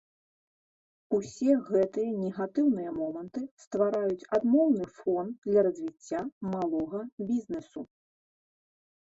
[1.17, 6.19] Усе гэтыя негатыўныя моманты ствараюць адмоўны фон для развіцця
[6.57, 7.79] малога бізнесу.